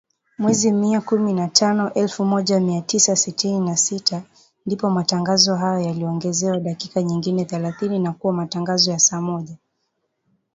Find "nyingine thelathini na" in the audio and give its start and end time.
7.03-8.11